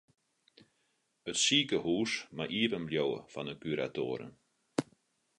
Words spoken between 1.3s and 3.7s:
It sikehús mei iepen bliuwe fan de